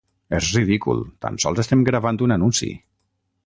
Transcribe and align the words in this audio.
És 0.37 0.47
ridícul, 0.55 1.03
tan 1.25 1.37
sols 1.45 1.63
estem 1.67 1.87
gravant 1.91 2.21
un 2.29 2.37
anunci. 2.39 2.75